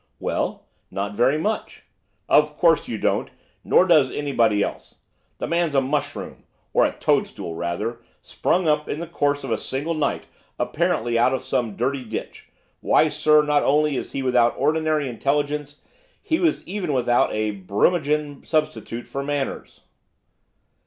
'Well, 0.19 0.65
not 0.89 1.13
very 1.13 1.37
much.' 1.37 1.83
'Of 2.27 2.57
course 2.57 2.87
you 2.87 2.97
don't! 2.97 3.29
nor 3.63 3.85
does 3.85 4.11
anybody 4.11 4.63
else! 4.63 5.01
The 5.37 5.45
man's 5.45 5.75
a 5.75 5.79
mushroom, 5.79 6.43
or 6.73 6.85
a 6.87 6.93
toadstool, 6.93 7.53
rather! 7.53 7.99
sprung 8.19 8.67
up 8.67 8.89
in 8.89 8.99
the 8.99 9.05
course 9.05 9.43
of 9.43 9.51
a 9.51 9.59
single 9.59 9.93
night, 9.93 10.25
apparently 10.57 11.19
out 11.19 11.35
of 11.35 11.43
some 11.43 11.75
dirty 11.75 12.03
ditch. 12.03 12.49
Why, 12.79 13.09
sir, 13.09 13.43
not 13.43 13.61
only 13.61 13.95
is 13.95 14.13
he 14.13 14.23
without 14.23 14.55
ordinary 14.57 15.07
intelligence, 15.07 15.81
he 16.19 16.37
is 16.43 16.67
even 16.67 16.93
without 16.93 17.31
a 17.31 17.51
Brummagen 17.51 18.43
substitute 18.43 19.05
for 19.05 19.23
manners. 19.23 19.81